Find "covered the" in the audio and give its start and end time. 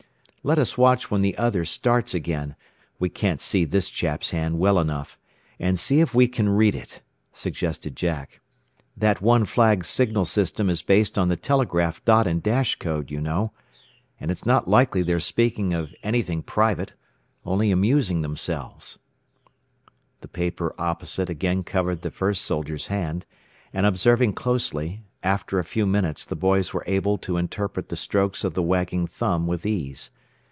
21.63-22.09